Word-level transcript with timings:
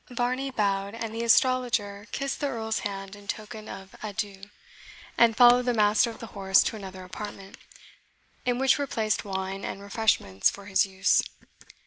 Varney 0.09 0.49
bowed, 0.49 0.95
and 0.95 1.13
the 1.13 1.23
astrologer 1.23 2.07
kissed 2.11 2.39
the 2.39 2.47
Earl's 2.47 2.79
hand 2.79 3.15
in 3.15 3.27
token 3.27 3.69
of 3.69 3.95
adieu, 4.01 4.45
and 5.15 5.37
followed 5.37 5.67
the 5.67 5.75
master 5.75 6.09
of 6.09 6.17
the 6.17 6.25
horse 6.33 6.63
to 6.63 6.75
another 6.75 7.03
apartment, 7.03 7.55
in 8.43 8.57
which 8.57 8.79
were 8.79 8.87
placed 8.87 9.23
wine 9.23 9.63
and 9.63 9.79
refreshments 9.79 10.49
for 10.49 10.65
his 10.65 10.87
use. 10.87 11.21